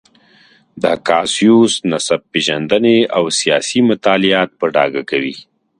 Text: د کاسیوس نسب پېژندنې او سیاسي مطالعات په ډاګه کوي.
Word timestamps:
د 0.81 0.83
کاسیوس 1.07 1.73
نسب 1.91 2.21
پېژندنې 2.31 2.97
او 3.17 3.23
سیاسي 3.39 3.79
مطالعات 3.91 4.49
په 4.59 4.65
ډاګه 4.75 5.03
کوي. 5.11 5.35